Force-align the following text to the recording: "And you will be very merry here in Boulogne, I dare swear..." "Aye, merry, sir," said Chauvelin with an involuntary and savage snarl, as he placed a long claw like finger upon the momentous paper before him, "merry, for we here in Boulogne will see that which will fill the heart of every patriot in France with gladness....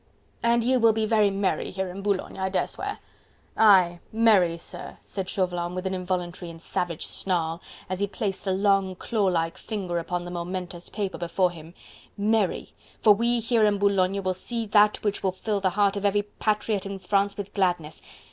"And 0.41 0.63
you 0.63 0.79
will 0.79 0.93
be 0.93 1.05
very 1.05 1.29
merry 1.29 1.69
here 1.69 1.87
in 1.89 2.01
Boulogne, 2.01 2.35
I 2.35 2.49
dare 2.49 2.65
swear..." 2.65 2.97
"Aye, 3.55 3.99
merry, 4.11 4.57
sir," 4.57 4.97
said 5.03 5.29
Chauvelin 5.29 5.75
with 5.75 5.85
an 5.85 5.93
involuntary 5.93 6.49
and 6.49 6.59
savage 6.59 7.05
snarl, 7.05 7.61
as 7.87 7.99
he 7.99 8.07
placed 8.07 8.47
a 8.47 8.51
long 8.51 8.95
claw 8.95 9.25
like 9.25 9.59
finger 9.59 9.99
upon 9.99 10.25
the 10.25 10.31
momentous 10.31 10.89
paper 10.89 11.19
before 11.19 11.51
him, 11.51 11.75
"merry, 12.17 12.73
for 12.99 13.13
we 13.13 13.39
here 13.39 13.63
in 13.63 13.77
Boulogne 13.77 14.23
will 14.23 14.33
see 14.33 14.65
that 14.65 15.03
which 15.03 15.21
will 15.21 15.31
fill 15.33 15.59
the 15.59 15.69
heart 15.69 15.95
of 15.95 16.03
every 16.03 16.23
patriot 16.23 16.83
in 16.87 16.97
France 16.97 17.37
with 17.37 17.53
gladness.... 17.53 18.01